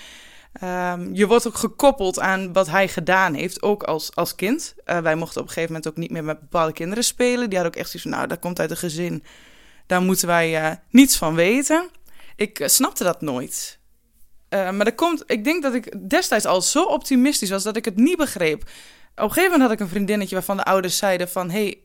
um, 0.62 1.16
je 1.16 1.28
wordt 1.28 1.48
ook 1.48 1.56
gekoppeld 1.56 2.20
aan 2.20 2.54
wat 2.54 2.68
hij 2.68 2.88
gedaan 2.88 3.34
heeft, 3.34 3.62
ook 3.62 3.84
als, 3.84 4.16
als 4.16 4.36
kind. 4.36 4.76
Uh, 4.86 4.98
wij 4.98 5.16
mochten 5.16 5.42
op 5.42 5.48
een 5.48 5.54
gegeven 5.54 5.74
moment 5.74 5.92
ook 5.92 5.98
niet 5.98 6.12
meer 6.12 6.24
met 6.24 6.40
bepaalde 6.40 6.74
kinderen 6.74 7.04
spelen. 7.04 7.50
Die 7.50 7.60
hadden 7.60 7.74
ook 7.74 7.80
echt 7.80 7.90
zoiets 7.90 8.10
van, 8.10 8.18
nou, 8.18 8.28
dat 8.28 8.40
komt 8.40 8.60
uit 8.60 8.72
een 8.72 8.78
gezin, 8.78 9.24
daar 9.86 10.02
moeten 10.02 10.28
wij 10.28 10.80
niets 10.90 11.18
van 11.18 11.36
weten. 11.36 11.90
Ik 12.36 12.62
snapte 12.66 13.04
dat 13.04 13.22
nooit. 13.22 13.80
Maar 14.50 14.86
dat 14.86 14.96
komt, 14.96 15.24
ik 15.26 15.44
denk 15.44 15.64
dat 15.64 15.74
ik 15.74 16.10
destijds 16.10 16.46
al 16.46 16.62
zo 16.62 16.84
optimistisch 16.84 17.50
was 17.50 17.64
dat 17.64 17.76
ik 17.76 17.86
het 17.86 17.96
niet 17.96 18.18
begreep. 18.18 18.62
Op 18.62 18.70
een 19.16 19.28
gegeven 19.28 19.52
moment 19.52 19.62
had 19.62 19.72
ik 19.72 19.80
een 19.80 19.88
vriendinnetje 19.88 20.36
waarvan 20.36 20.58
de 20.58 20.64
ouders 20.64 20.98
zeiden 20.98 21.30
van... 21.30 21.50
hey, 21.50 21.83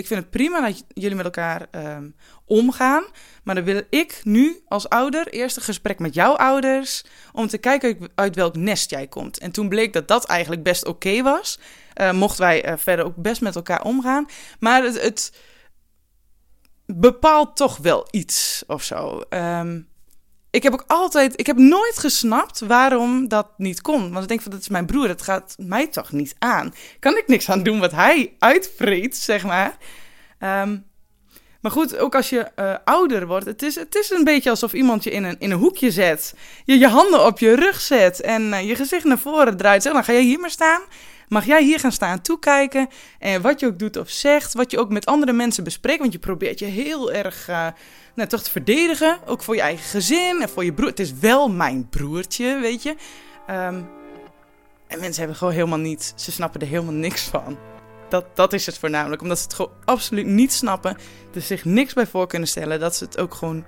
ik 0.00 0.06
vind 0.06 0.20
het 0.20 0.30
prima 0.30 0.60
dat 0.60 0.84
jullie 0.88 1.16
met 1.16 1.24
elkaar 1.24 1.66
um, 1.70 2.14
omgaan. 2.44 3.04
Maar 3.44 3.54
dan 3.54 3.64
wil 3.64 3.82
ik 3.90 4.20
nu 4.22 4.62
als 4.68 4.88
ouder 4.88 5.28
eerst 5.28 5.56
een 5.56 5.62
gesprek 5.62 5.98
met 5.98 6.14
jouw 6.14 6.36
ouders... 6.36 7.04
om 7.32 7.46
te 7.46 7.58
kijken 7.58 8.10
uit, 8.14 8.34
welk 8.34 8.56
nest 8.56 8.90
jij 8.90 9.06
komt. 9.06 9.38
En 9.38 9.50
toen 9.50 9.68
bleek 9.68 9.92
dat 9.92 10.08
dat 10.08 10.24
eigenlijk 10.24 10.62
best 10.62 10.86
oké 10.86 11.22
was. 11.22 11.58
Uh, 12.00 12.12
mochten 12.12 12.40
wij 12.40 12.68
uh, 12.68 12.72
verder 12.76 13.04
ook 13.04 13.16
best 13.16 13.40
met 13.40 13.56
elkaar 13.56 13.82
omgaan. 13.82 14.26
Maar 14.58 14.82
het, 14.82 15.02
het 15.02 15.32
bepaalt 16.86 17.56
toch 17.56 17.76
wel 17.76 18.08
iets 18.10 18.64
of 18.66 18.82
zo. 18.82 19.20
Ehm, 19.28 19.80
ik 20.50 20.62
heb 20.62 20.72
ook 20.72 20.84
altijd, 20.86 21.40
ik 21.40 21.46
heb 21.46 21.56
nooit 21.56 21.98
gesnapt 21.98 22.60
waarom 22.60 23.28
dat 23.28 23.48
niet 23.56 23.80
kon. 23.80 24.10
Want 24.10 24.22
ik 24.22 24.28
denk 24.28 24.40
van, 24.40 24.50
dat 24.50 24.60
is 24.60 24.68
mijn 24.68 24.86
broer, 24.86 25.08
dat 25.08 25.22
gaat 25.22 25.54
mij 25.58 25.86
toch 25.86 26.12
niet 26.12 26.34
aan. 26.38 26.74
Kan 26.98 27.16
ik 27.16 27.26
niks 27.26 27.50
aan 27.50 27.62
doen 27.62 27.80
wat 27.80 27.92
hij 27.92 28.34
uitvreet, 28.38 29.16
zeg 29.16 29.44
maar. 29.44 29.76
Ehm, 30.38 30.76
maar 31.60 31.72
goed, 31.72 31.96
ook 31.96 32.14
als 32.14 32.28
je 32.28 32.50
uh, 32.56 32.74
ouder 32.84 33.26
wordt, 33.26 33.46
het 33.46 33.62
is, 33.62 33.74
het 33.74 33.94
is 33.94 34.10
een 34.10 34.24
beetje 34.24 34.50
alsof 34.50 34.72
iemand 34.72 35.04
je 35.04 35.10
in 35.10 35.24
een, 35.24 35.36
in 35.38 35.50
een 35.50 35.58
hoekje 35.58 35.90
zet. 35.90 36.34
Je 36.64 36.78
je 36.78 36.88
handen 36.88 37.26
op 37.26 37.38
je 37.38 37.54
rug 37.54 37.80
zet 37.80 38.20
en 38.20 38.42
uh, 38.42 38.68
je 38.68 38.74
gezicht 38.74 39.04
naar 39.04 39.18
voren 39.18 39.56
draait. 39.56 39.82
Zeg, 39.82 39.92
dan 39.92 40.04
ga 40.04 40.12
jij 40.12 40.22
hier 40.22 40.40
maar 40.40 40.50
staan. 40.50 40.80
Mag 41.30 41.44
jij 41.44 41.62
hier 41.62 41.80
gaan 41.80 41.92
staan 41.92 42.20
toekijken? 42.20 42.88
En 43.18 43.42
wat 43.42 43.60
je 43.60 43.66
ook 43.66 43.78
doet 43.78 43.96
of 43.96 44.10
zegt, 44.10 44.52
wat 44.52 44.70
je 44.70 44.78
ook 44.78 44.90
met 44.90 45.06
andere 45.06 45.32
mensen 45.32 45.64
bespreekt. 45.64 46.00
Want 46.00 46.12
je 46.12 46.18
probeert 46.18 46.58
je 46.58 46.64
heel 46.64 47.12
erg 47.12 47.48
uh, 47.48 47.66
nou, 48.14 48.28
toch 48.28 48.42
te 48.42 48.50
verdedigen. 48.50 49.18
Ook 49.26 49.42
voor 49.42 49.54
je 49.54 49.60
eigen 49.60 49.84
gezin 49.84 50.42
en 50.42 50.48
voor 50.48 50.64
je 50.64 50.72
broer. 50.72 50.88
Het 50.88 51.00
is 51.00 51.12
wel 51.12 51.50
mijn 51.50 51.88
broertje, 51.88 52.58
weet 52.60 52.82
je. 52.82 52.90
Um, 53.50 53.88
en 54.86 55.00
mensen 55.00 55.18
hebben 55.18 55.36
gewoon 55.36 55.52
helemaal 55.52 55.78
niet, 55.78 56.12
ze 56.16 56.32
snappen 56.32 56.60
er 56.60 56.66
helemaal 56.66 56.92
niks 56.92 57.22
van. 57.22 57.58
Dat, 58.08 58.24
dat 58.34 58.52
is 58.52 58.66
het 58.66 58.78
voornamelijk. 58.78 59.22
Omdat 59.22 59.38
ze 59.38 59.44
het 59.44 59.54
gewoon 59.54 59.72
absoluut 59.84 60.26
niet 60.26 60.52
snappen. 60.52 60.96
Er 61.34 61.40
zich 61.40 61.64
niks 61.64 61.92
bij 61.92 62.06
voor 62.06 62.26
kunnen 62.26 62.48
stellen. 62.48 62.80
Dat 62.80 62.96
ze 62.96 63.04
het 63.04 63.18
ook 63.18 63.34
gewoon. 63.34 63.64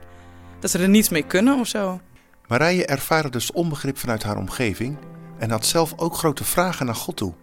Dat 0.61 0.71
ze 0.71 0.79
er 0.79 0.89
niets 0.89 1.09
mee 1.09 1.27
kunnen 1.27 1.59
of 1.59 1.67
zo. 1.67 2.01
Marije 2.49 2.87
ervaarde 2.87 3.31
dus 3.31 3.53
onbegrip 3.53 3.99
vanuit 3.99 4.23
haar 4.23 4.37
omgeving. 4.37 4.99
En 5.39 5.51
had 5.51 5.67
zelf 5.67 5.93
ook 5.97 6.15
grote 6.15 6.45
vragen 6.45 6.87
naar 6.87 6.95
God 6.95 7.17
toe. 7.17 7.35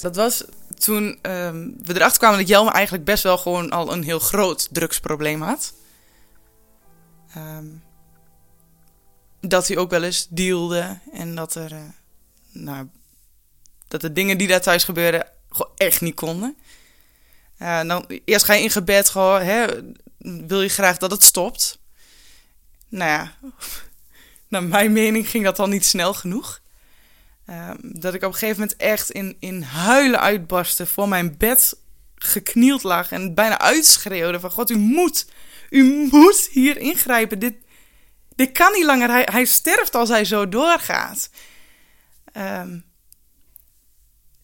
Dat 0.00 0.16
was 0.16 0.44
toen 0.78 1.18
um, 1.22 1.76
we 1.82 1.94
erachter 1.94 2.18
kwamen 2.18 2.38
dat 2.38 2.48
Jelme 2.48 2.70
eigenlijk 2.70 3.04
best 3.04 3.22
wel 3.22 3.38
gewoon 3.38 3.70
al 3.70 3.92
een 3.92 4.02
heel 4.02 4.18
groot 4.18 4.68
drugsprobleem 4.70 5.42
had. 5.42 5.74
Um, 7.36 7.82
dat 9.40 9.68
hij 9.68 9.76
ook 9.76 9.90
wel 9.90 10.02
eens 10.02 10.26
dealde 10.28 10.98
en 11.12 11.34
dat 11.34 11.54
er, 11.54 11.72
uh, 11.72 11.78
nou, 12.52 12.88
dat 13.88 14.00
de 14.00 14.12
dingen 14.12 14.38
die 14.38 14.48
daar 14.48 14.60
thuis 14.60 14.84
gebeurden 14.84 15.26
gewoon 15.50 15.72
echt 15.76 16.00
niet 16.00 16.14
konden. 16.14 16.56
Uh, 17.58 17.82
dan, 17.82 18.06
eerst 18.24 18.44
ga 18.44 18.54
je 18.54 18.62
in 18.62 18.70
gebed 18.70 19.08
gewoon, 19.08 19.42
hè, 19.42 19.66
wil 20.18 20.62
je 20.62 20.68
graag 20.68 20.98
dat 20.98 21.10
het 21.10 21.22
stopt. 21.22 21.78
Nou 22.88 23.10
ja, 23.10 23.34
naar 24.48 24.64
mijn 24.64 24.92
mening 24.92 25.28
ging 25.28 25.44
dat 25.44 25.58
al 25.58 25.68
niet 25.68 25.84
snel 25.86 26.14
genoeg. 26.14 26.59
Uh, 27.50 27.70
dat 27.82 28.14
ik 28.14 28.22
op 28.22 28.32
een 28.32 28.38
gegeven 28.38 28.60
moment 28.60 28.76
echt 28.76 29.10
in, 29.10 29.36
in 29.40 29.62
huilen 29.62 30.20
uitbarstte, 30.20 30.86
voor 30.86 31.08
mijn 31.08 31.36
bed 31.36 31.78
geknield 32.14 32.82
lag 32.82 33.12
en 33.12 33.34
bijna 33.34 33.58
uitschreeuwde 33.58 34.40
van 34.40 34.50
God, 34.50 34.70
u 34.70 34.76
moet, 34.76 35.26
u 35.70 36.08
moet 36.10 36.48
hier 36.52 36.76
ingrijpen. 36.76 37.38
Dit, 37.38 37.54
dit 38.34 38.52
kan 38.52 38.72
niet 38.72 38.84
langer. 38.84 39.10
Hij, 39.10 39.28
hij 39.30 39.44
sterft 39.44 39.94
als 39.94 40.08
hij 40.08 40.24
zo 40.24 40.48
doorgaat. 40.48 41.30
Um, 42.32 42.84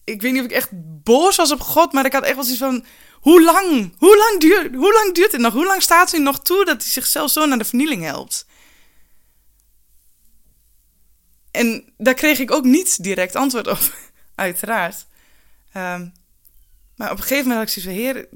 ik 0.04 0.22
weet 0.22 0.32
niet 0.32 0.40
of 0.40 0.46
ik 0.46 0.56
echt 0.56 0.68
boos 1.02 1.36
was 1.36 1.52
op 1.52 1.60
God, 1.60 1.92
maar 1.92 2.04
ik 2.04 2.12
had 2.12 2.25
echt 2.25 2.34
wel 2.34 2.44
zoiets 2.44 2.62
van: 2.62 2.84
hoe 3.12 3.42
lang? 3.42 3.94
Hoe 3.98 4.16
lang 4.16 4.40
duurt, 4.40 4.75
hoe 4.75 4.92
lang 4.92 5.14
duurt 5.14 5.32
het 5.32 5.40
nog? 5.40 5.52
Hoe 5.52 5.66
lang 5.66 5.82
staat 5.82 6.10
hij 6.10 6.20
nog 6.20 6.42
toe 6.42 6.64
dat 6.64 6.82
hij 6.82 6.90
zichzelf 6.90 7.30
zo 7.30 7.46
naar 7.46 7.58
de 7.58 7.64
vernieling 7.64 8.02
helpt? 8.02 8.46
En 11.56 11.84
daar 11.96 12.14
kreeg 12.14 12.38
ik 12.38 12.50
ook 12.50 12.64
niet 12.64 13.02
direct 13.02 13.36
antwoord 13.36 13.68
op, 13.68 13.78
uiteraard. 14.34 15.06
Um, 15.76 16.12
maar 16.96 17.10
op 17.10 17.16
een 17.16 17.22
gegeven 17.22 17.48
moment 17.48 17.68
had 17.68 17.76
ik 17.76 17.82
zoiets 17.82 18.02
Heer, 18.02 18.28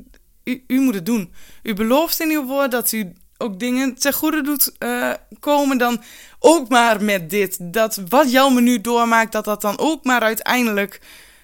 u, 0.44 0.64
u, 0.66 0.80
moet 0.80 0.94
het 0.94 1.06
doen. 1.06 1.32
U 1.62 1.74
belooft 1.74 2.20
in 2.20 2.30
uw 2.30 2.44
woord 2.44 2.70
dat 2.70 2.92
u 2.92 3.12
ook 3.36 3.58
dingen 3.58 3.94
ten 3.94 4.12
goede 4.12 4.42
doet 4.42 4.72
uh, 4.78 5.12
komen, 5.40 5.78
dan 5.78 6.02
ook 6.38 6.68
maar 6.68 7.02
met 7.02 7.30
dit. 7.30 7.72
Dat 7.72 8.00
wat 8.08 8.30
jou 8.30 8.54
me 8.54 8.60
nu 8.60 8.80
doormaakt, 8.80 9.32
dat 9.32 9.44
dat 9.44 9.60
dan 9.60 9.78
ook 9.78 10.04
maar 10.04 10.20
uiteindelijk 10.20 11.00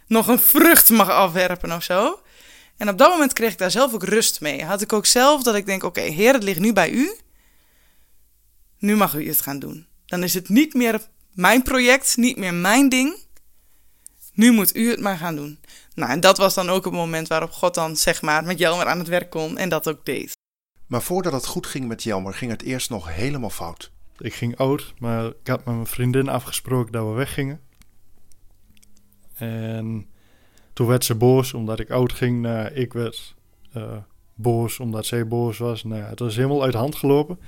nog 0.07 0.29
een 0.29 0.39
vrucht 0.39 0.91
mag 0.91 1.11
afwerpen 1.11 1.73
of 1.73 1.83
zo. 1.83 2.21
En 2.77 2.89
op 2.89 2.99
dat 2.99 3.11
moment 3.11 3.33
kreeg 3.33 3.53
ik 3.53 3.59
daar 3.59 3.71
zelf 3.71 3.95
ook 3.95 4.05
rust 4.05 4.41
mee. 4.41 4.65
Had 4.65 4.81
ik 4.81 4.93
ook 4.93 5.07
zelf 5.07 5.43
dat 5.43 5.55
ik 5.55 5.67
denk: 5.67 5.83
oké, 5.83 6.01
Heer, 6.01 6.33
het 6.33 6.43
ligt 6.43 6.61
nu 6.61 6.73
bij 6.73 6.91
u. 6.91 7.13
Nu 8.79 8.97
mag 8.97 9.15
u 9.15 9.29
het 9.29 9.41
gaan 9.41 9.59
doen. 9.59 9.87
Dan 10.07 10.23
is 10.23 10.35
het 10.35 10.49
niet 10.49 10.75
meer 10.75 11.01
mijn 11.37 11.63
project, 11.63 12.17
niet 12.17 12.37
meer 12.37 12.55
mijn 12.55 12.89
ding. 12.89 13.17
Nu 14.33 14.53
moet 14.53 14.77
u 14.77 14.91
het 14.91 15.01
maar 15.01 15.17
gaan 15.17 15.37
doen. 15.37 15.59
Nou, 15.95 16.11
en 16.11 16.21
dat 16.21 16.39
was 16.39 16.55
dan 16.55 16.69
ook 16.69 16.85
het 16.85 16.93
moment 16.93 17.29
waarop 17.29 17.51
God 17.51 17.75
dan, 17.75 17.97
zeg 17.97 18.23
maar, 18.23 18.45
met 18.45 18.59
Jelmer 18.59 18.87
aan 18.87 18.99
het 18.99 19.09
werk 19.09 19.31
kon 19.31 19.59
en 19.59 19.69
dat 19.69 19.89
ook 19.89 20.05
deed. 20.05 20.33
Maar 20.87 21.03
voordat 21.03 21.33
het 21.33 21.47
goed 21.47 21.67
ging 21.67 21.89
met 21.89 22.03
Jelmer, 22.03 22.35
ging 22.35 22.51
het 22.51 22.63
eerst 22.63 22.91
nog 22.91 23.15
helemaal 23.15 23.51
fout. 23.51 23.91
Ik 24.19 24.35
ging 24.35 24.57
oud, 24.57 24.95
maar 24.99 25.25
ik 25.27 25.47
had 25.47 25.65
met 25.65 25.75
mijn 25.75 25.87
vriendin 25.87 26.29
afgesproken 26.29 26.93
dat 26.93 27.07
we 27.07 27.13
weggingen. 27.13 27.61
En 29.35 30.07
toen 30.73 30.87
werd 30.87 31.05
ze 31.05 31.15
boos 31.15 31.55
omdat 31.55 31.81
ik 31.81 31.91
oud 31.91 32.13
ging. 32.13 32.41
Nou, 32.41 32.69
ik 32.69 32.93
werd 32.93 33.35
uh, 33.77 33.97
boos 34.35 34.79
omdat 34.81 35.07
zij 35.07 35.29
boos 35.29 35.59
was. 35.59 35.85
Nou, 35.85 36.03
het 36.03 36.19
was 36.19 36.37
helemaal 36.37 36.63
uit 36.63 36.73
de 36.73 36.79
hand 36.79 36.95
gelopen. 36.95 37.39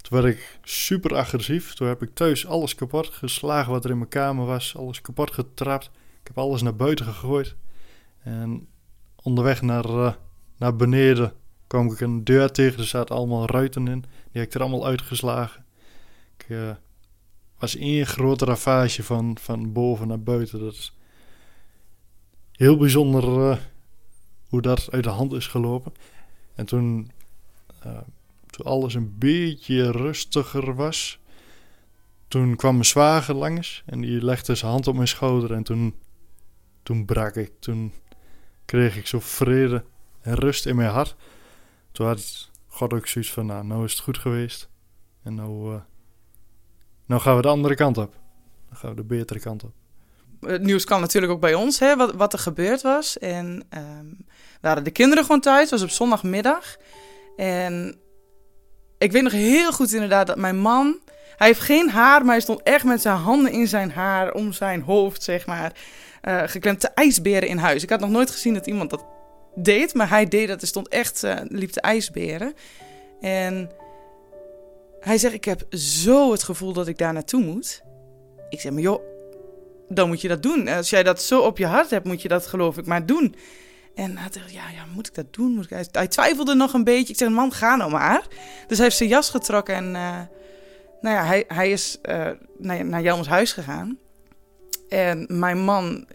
Toen 0.00 0.22
werd 0.22 0.34
ik 0.34 0.58
super 0.62 1.16
agressief. 1.16 1.74
Toen 1.74 1.88
heb 1.88 2.02
ik 2.02 2.14
thuis 2.14 2.46
alles 2.46 2.74
kapot 2.74 3.06
geslagen 3.06 3.72
wat 3.72 3.84
er 3.84 3.90
in 3.90 3.98
mijn 3.98 4.08
kamer 4.08 4.46
was. 4.46 4.76
Alles 4.76 5.00
kapot 5.00 5.32
getrapt. 5.32 5.90
Ik 6.20 6.26
heb 6.26 6.38
alles 6.38 6.62
naar 6.62 6.76
buiten 6.76 7.04
gegooid. 7.04 7.56
En 8.18 8.68
onderweg 9.22 9.62
naar, 9.62 9.88
uh, 9.88 10.12
naar 10.56 10.76
beneden 10.76 11.32
kwam 11.66 11.92
ik 11.92 12.00
een 12.00 12.24
deur 12.24 12.50
tegen. 12.50 12.78
Er 12.78 12.86
zaten 12.86 13.16
allemaal 13.16 13.46
ruiten 13.46 13.88
in. 13.88 14.00
Die 14.00 14.40
heb 14.40 14.44
ik 14.44 14.54
er 14.54 14.60
allemaal 14.60 14.86
uitgeslagen. 14.86 15.64
Ik 16.36 16.48
uh, 16.48 16.70
was 17.58 17.76
één 17.76 18.06
grote 18.06 18.44
ravage 18.44 19.02
van, 19.02 19.38
van 19.40 19.72
boven 19.72 20.08
naar 20.08 20.22
buiten. 20.22 20.60
Dat 20.60 20.72
is 20.72 20.96
heel 22.52 22.76
bijzonder 22.76 23.50
uh, 23.50 23.56
hoe 24.48 24.62
dat 24.62 24.88
uit 24.90 25.04
de 25.04 25.10
hand 25.10 25.32
is 25.32 25.46
gelopen. 25.46 25.92
En 26.54 26.66
toen 26.66 27.10
alles 28.64 28.94
een 28.94 29.18
beetje 29.18 29.90
rustiger 29.90 30.74
was, 30.74 31.18
toen 32.28 32.56
kwam 32.56 32.72
mijn 32.72 32.84
zwager 32.84 33.34
langs 33.34 33.82
en 33.86 34.00
die 34.00 34.24
legde 34.24 34.54
zijn 34.54 34.70
hand 34.70 34.86
op 34.86 34.94
mijn 34.94 35.08
schouder 35.08 35.52
en 35.52 35.62
toen, 35.62 35.94
toen 36.82 37.04
brak 37.04 37.34
ik. 37.34 37.52
Toen 37.60 37.92
kreeg 38.64 38.96
ik 38.96 39.06
zo 39.06 39.20
vrede 39.20 39.84
en 40.20 40.34
rust 40.34 40.66
in 40.66 40.76
mijn 40.76 40.90
hart. 40.90 41.16
Toen 41.92 42.06
had 42.06 42.50
God 42.66 42.92
ook 42.92 43.06
zoiets 43.06 43.32
van, 43.32 43.46
nou, 43.46 43.66
nou 43.66 43.84
is 43.84 43.92
het 43.92 44.00
goed 44.00 44.18
geweest. 44.18 44.68
En 45.22 45.34
nou, 45.34 45.74
uh, 45.74 45.80
nou 47.06 47.20
gaan 47.20 47.36
we 47.36 47.42
de 47.42 47.48
andere 47.48 47.74
kant 47.74 47.98
op. 47.98 48.18
Dan 48.68 48.76
gaan 48.76 48.90
we 48.90 48.96
de 48.96 49.04
betere 49.04 49.40
kant 49.40 49.64
op 49.64 49.72
het 50.40 50.62
nieuws 50.62 50.84
kan 50.84 51.00
natuurlijk 51.00 51.32
ook 51.32 51.40
bij 51.40 51.54
ons, 51.54 51.78
hè, 51.78 51.96
wat, 51.96 52.14
wat 52.14 52.32
er 52.32 52.38
gebeurd 52.38 52.82
was. 52.82 53.18
En 53.18 53.62
um, 54.00 54.26
waren 54.60 54.84
de 54.84 54.90
kinderen 54.90 55.24
gewoon 55.24 55.40
thuis, 55.40 55.60
het 55.60 55.70
was 55.70 55.82
op 55.82 55.90
zondagmiddag. 55.90 56.76
En 57.36 57.98
ik 59.00 59.12
weet 59.12 59.22
nog 59.22 59.32
heel 59.32 59.72
goed 59.72 59.92
inderdaad 59.92 60.26
dat 60.26 60.36
mijn 60.36 60.58
man, 60.58 60.98
hij 61.36 61.46
heeft 61.46 61.60
geen 61.60 61.90
haar, 61.90 62.24
maar 62.24 62.34
hij 62.34 62.40
stond 62.40 62.62
echt 62.62 62.84
met 62.84 63.00
zijn 63.00 63.16
handen 63.16 63.52
in 63.52 63.68
zijn 63.68 63.90
haar, 63.90 64.32
om 64.32 64.52
zijn 64.52 64.80
hoofd, 64.80 65.22
zeg 65.22 65.46
maar, 65.46 65.72
uh, 66.22 66.42
geklemd 66.46 66.80
te 66.80 66.88
ijsberen 66.94 67.48
in 67.48 67.56
huis. 67.56 67.82
Ik 67.82 67.90
had 67.90 68.00
nog 68.00 68.10
nooit 68.10 68.30
gezien 68.30 68.54
dat 68.54 68.66
iemand 68.66 68.90
dat 68.90 69.04
deed, 69.54 69.94
maar 69.94 70.08
hij 70.08 70.26
deed 70.26 70.48
dat. 70.48 70.62
Er 70.62 70.66
stond 70.66 70.88
echt, 70.88 71.22
uh, 71.22 71.34
liep 71.48 71.70
te 71.70 71.80
ijsberen. 71.80 72.54
En 73.20 73.70
hij 75.00 75.18
zegt, 75.18 75.34
ik 75.34 75.44
heb 75.44 75.62
zo 75.74 76.32
het 76.32 76.42
gevoel 76.42 76.72
dat 76.72 76.88
ik 76.88 76.98
daar 76.98 77.12
naartoe 77.12 77.42
moet. 77.42 77.82
Ik 78.48 78.60
zeg, 78.60 78.72
maar 78.72 78.82
joh, 78.82 79.02
dan 79.88 80.08
moet 80.08 80.20
je 80.20 80.28
dat 80.28 80.42
doen. 80.42 80.68
Als 80.68 80.90
jij 80.90 81.02
dat 81.02 81.22
zo 81.22 81.40
op 81.40 81.58
je 81.58 81.66
hart 81.66 81.90
hebt, 81.90 82.06
moet 82.06 82.22
je 82.22 82.28
dat 82.28 82.46
geloof 82.46 82.78
ik 82.78 82.86
maar 82.86 83.06
doen. 83.06 83.34
En 84.00 84.16
hij 84.16 84.28
dacht, 84.30 84.52
ja, 84.52 84.70
ja, 84.70 84.84
moet 84.94 85.06
ik 85.06 85.14
dat 85.14 85.34
doen? 85.34 85.54
Moet 85.54 85.70
ik... 85.70 85.86
Hij 85.92 86.08
twijfelde 86.08 86.54
nog 86.54 86.72
een 86.72 86.84
beetje. 86.84 87.12
Ik 87.12 87.18
zeg, 87.18 87.28
man, 87.28 87.52
ga 87.52 87.76
nou 87.76 87.90
maar. 87.90 88.26
Dus 88.66 88.76
hij 88.76 88.86
heeft 88.86 88.96
zijn 88.96 89.08
jas 89.08 89.30
getrokken 89.30 89.74
en 89.74 89.84
uh, 89.84 90.20
nou 91.00 91.16
ja, 91.16 91.24
hij, 91.24 91.44
hij 91.48 91.70
is 91.70 91.98
uh, 92.08 92.30
naar, 92.58 92.84
naar 92.84 93.26
huis 93.28 93.52
gegaan. 93.52 93.98
En 94.88 95.26
mijn 95.28 95.58
man 95.58 96.06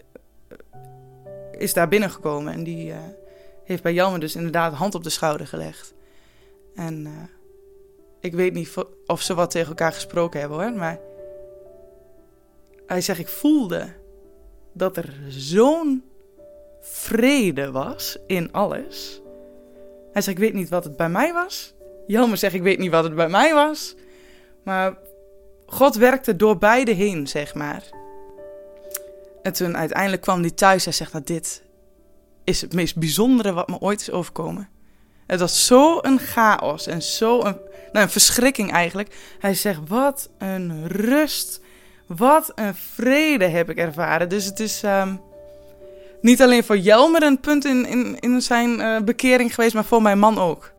is 1.58 1.72
daar 1.72 1.88
binnengekomen 1.88 2.52
en 2.52 2.64
die 2.64 2.92
heeft 3.64 3.82
bij 3.82 3.92
Jelmer 3.92 4.20
dus 4.20 4.36
inderdaad 4.36 4.74
hand 4.74 4.94
op 4.94 5.02
de 5.02 5.10
schouder 5.10 5.46
gelegd. 5.46 5.94
En 6.74 7.28
ik 8.20 8.34
weet 8.34 8.52
niet 8.52 8.74
of 9.06 9.22
ze 9.22 9.34
wat 9.34 9.50
tegen 9.50 9.68
elkaar 9.68 9.92
gesproken 9.92 10.40
hebben 10.40 10.58
hoor, 10.58 10.72
maar 10.72 10.98
hij 12.86 13.00
zegt, 13.00 13.18
ik 13.18 13.28
voelde 13.28 13.92
dat 14.72 14.96
er 14.96 15.14
zo'n 15.28 16.04
vrede 16.90 17.70
was 17.70 18.16
in 18.26 18.52
alles. 18.52 19.20
Hij 20.12 20.22
zegt, 20.22 20.36
ik 20.36 20.44
weet 20.44 20.54
niet 20.54 20.68
wat 20.68 20.84
het 20.84 20.96
bij 20.96 21.08
mij 21.08 21.32
was. 21.32 21.74
Jelmer 22.06 22.36
zegt, 22.36 22.54
ik 22.54 22.62
weet 22.62 22.78
niet 22.78 22.90
wat 22.90 23.04
het 23.04 23.14
bij 23.14 23.28
mij 23.28 23.54
was. 23.54 23.94
Maar 24.64 24.98
God 25.66 25.94
werkte 25.94 26.36
door 26.36 26.58
beide 26.58 26.92
heen, 26.92 27.26
zeg 27.26 27.54
maar. 27.54 27.82
En 29.42 29.52
toen 29.52 29.76
uiteindelijk 29.76 30.22
kwam 30.22 30.40
hij 30.40 30.50
thuis 30.50 30.86
en 30.86 30.94
zegt, 30.94 31.12
nou, 31.12 31.24
dit 31.24 31.62
is 32.44 32.60
het 32.60 32.72
meest 32.72 32.96
bijzondere 32.96 33.52
wat 33.52 33.68
me 33.68 33.78
ooit 33.78 34.00
is 34.00 34.10
overkomen. 34.10 34.68
Het 35.26 35.40
was 35.40 35.66
zo 35.66 35.98
een 36.02 36.18
chaos 36.18 36.86
en 36.86 37.02
zo 37.02 37.38
een, 37.38 37.56
nou, 37.92 38.04
een 38.04 38.10
verschrikking 38.10 38.72
eigenlijk. 38.72 39.36
Hij 39.38 39.54
zegt, 39.54 39.80
wat 39.88 40.30
een 40.38 40.88
rust, 40.88 41.60
wat 42.06 42.52
een 42.54 42.74
vrede 42.74 43.44
heb 43.44 43.70
ik 43.70 43.76
ervaren. 43.76 44.28
Dus 44.28 44.44
het 44.44 44.60
is 44.60 44.82
ehm, 44.82 45.16
niet 46.26 46.42
alleen 46.42 46.64
voor 46.64 46.78
Jelmer 46.78 47.22
een 47.22 47.40
punt 47.40 47.64
in, 47.64 47.86
in, 47.86 48.16
in 48.20 48.42
zijn 48.42 48.80
uh, 48.80 49.00
bekering 49.00 49.54
geweest, 49.54 49.74
maar 49.74 49.84
voor 49.84 50.02
mijn 50.02 50.18
man 50.18 50.38
ook. 50.38 50.72